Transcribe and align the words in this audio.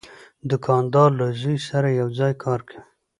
دوکاندار 0.49 1.09
له 1.19 1.27
زوی 1.41 1.57
سره 1.69 1.87
یو 1.99 2.07
ځای 2.19 2.33
کار 2.43 2.59
کوي. 2.67 2.81